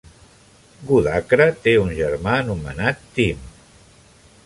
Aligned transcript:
Goodacre 0.91 1.47
té 1.67 1.75
un 1.83 1.93
germà 2.01 2.35
anomenat 2.41 3.07
Tim. 3.19 3.49